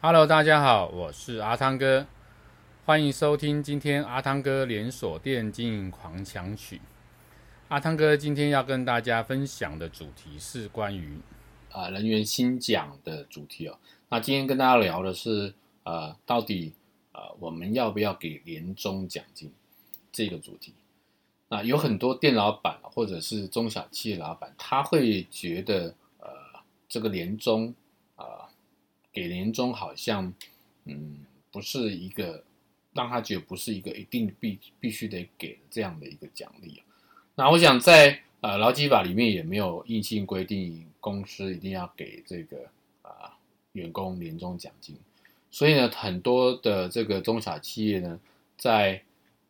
[0.00, 2.06] Hello，大家好，我是阿汤哥，
[2.84, 6.80] 欢迎收听今天阿汤哥连锁店经营狂想曲。
[7.66, 11.18] 阿汤哥今天要跟大家分享的主题是关于
[11.72, 13.76] 啊人员薪奖的主题哦。
[14.08, 16.74] 那今天跟大家聊的是呃，到底
[17.10, 19.52] 呃我们要不要给年终奖金
[20.12, 20.74] 这个主题？
[21.48, 26.28] 那有很多店老板或者是中小企业老板，他会觉得呃
[26.88, 27.74] 这个年终。
[29.18, 30.32] 给年终好像，
[30.84, 31.18] 嗯，
[31.50, 32.44] 不是一个
[32.92, 36.80] 让他觉得不是一个一定必必须得给的这样的一个奖励。
[37.34, 42.58] 那我想在呃劳基法里面也没有硬性规定公司一定要给这个
[43.02, 43.36] 啊、
[43.72, 44.96] 员工年终奖金，
[45.50, 48.20] 所以呢，很多的这个中小企业呢，
[48.56, 49.02] 在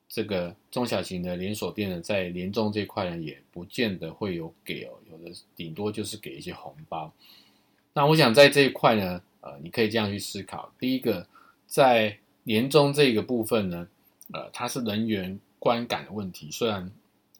[0.08, 7.12] 这个中小型的连锁店呢，在年终这块呢，也不见得会有给哦，有的顶多就是给一些红包。
[7.92, 9.20] 那我想在这一块呢。
[9.41, 10.73] 呃，你可以这样去思考。
[10.78, 11.27] 第一个，
[11.66, 13.89] 在年终这个部分呢，
[14.33, 16.50] 呃，它是人员观感的问题。
[16.50, 16.91] 虽然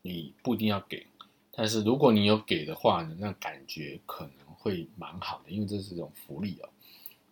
[0.03, 1.07] 你不一定要给，
[1.51, 6.69] 但是如果你有给的话呢，那感觉可能会蛮好的，因为这是一种福利哦。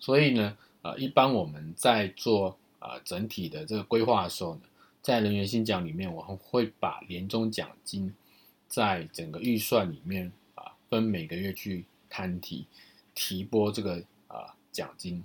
[0.00, 4.62] 所以呢，呃，一般我们在做呃整体的这个规划的时候呢，
[5.01, 8.12] 在人员薪奖里面，我们会把年终奖金
[8.67, 12.67] 在整个预算里面啊，分每个月去摊提
[13.14, 14.03] 提拨这个。
[14.28, 15.24] 啊奖金，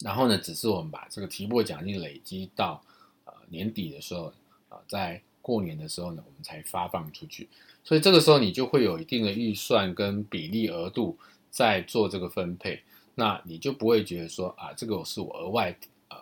[0.00, 2.82] 然后呢，只是我们把这个提拨奖金累积到
[3.24, 4.26] 呃年底的时候，
[4.68, 7.48] 啊、呃，在过年的时候呢，我们才发放出去。
[7.82, 11.16] 所以这个时候你就会有一定的预算跟比例额度
[11.50, 12.82] 在做这个分配，
[13.14, 15.74] 那你就不会觉得说啊，这个是我额外
[16.08, 16.16] 呃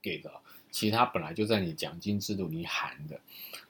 [0.00, 0.30] 给的，
[0.70, 3.20] 其他本来就在你奖金制度里含的。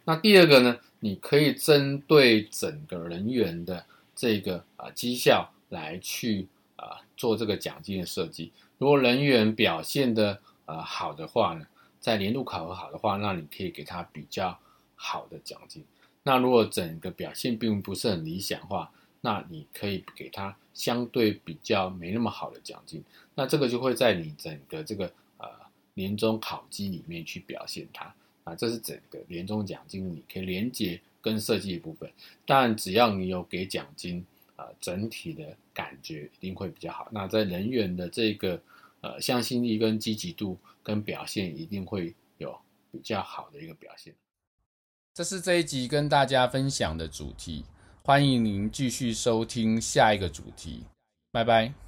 [0.04, 6.46] 那第二个呢，你可以针对整个人员的这个啊、绩效来去。
[6.76, 11.66] 啊，做这个奖金的设计，如果人员表现的呃好的话呢，
[12.00, 14.58] 在年度考核好的话，那你可以给他比较
[14.94, 15.82] 好的奖金。
[16.22, 18.92] 那如果整个表现并不是很理想的话，
[19.22, 23.02] 那你可以给他相对比较没那么好的奖金。
[23.34, 25.48] 那这个就会在你整个这个呃
[25.94, 28.14] 年终考绩里面去表现它。
[28.44, 32.12] 啊，这是整个年终奖金你可以连接跟设计的部分。
[32.44, 34.26] 但只要你有给奖金。
[34.56, 37.08] 啊，整体的感觉一定会比较好。
[37.10, 38.60] 那在人员的这个
[39.00, 42.58] 呃向心力跟积极度跟表现，一定会有
[42.90, 44.14] 比较好的一个表现。
[45.14, 47.64] 这是这一集跟大家分享的主题，
[48.02, 50.84] 欢迎您继续收听下一个主题。
[51.30, 51.85] 拜拜。